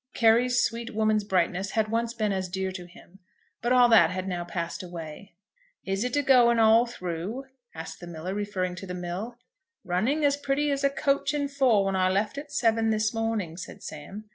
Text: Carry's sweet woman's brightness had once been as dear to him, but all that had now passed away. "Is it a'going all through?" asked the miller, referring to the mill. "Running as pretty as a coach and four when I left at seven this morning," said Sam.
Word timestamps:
Carry's 0.15 0.59
sweet 0.63 0.95
woman's 0.95 1.23
brightness 1.23 1.73
had 1.73 1.89
once 1.89 2.15
been 2.15 2.31
as 2.31 2.49
dear 2.49 2.71
to 2.71 2.87
him, 2.87 3.19
but 3.61 3.71
all 3.71 3.87
that 3.89 4.09
had 4.09 4.27
now 4.27 4.43
passed 4.43 4.81
away. 4.81 5.35
"Is 5.85 6.03
it 6.03 6.17
a'going 6.17 6.57
all 6.57 6.87
through?" 6.87 7.45
asked 7.75 7.99
the 7.99 8.07
miller, 8.07 8.33
referring 8.33 8.73
to 8.77 8.87
the 8.87 8.95
mill. 8.95 9.37
"Running 9.83 10.25
as 10.25 10.37
pretty 10.37 10.71
as 10.71 10.83
a 10.83 10.89
coach 10.89 11.35
and 11.35 11.51
four 11.51 11.85
when 11.85 11.95
I 11.95 12.09
left 12.09 12.39
at 12.39 12.51
seven 12.51 12.89
this 12.89 13.13
morning," 13.13 13.57
said 13.57 13.83
Sam. 13.83 14.23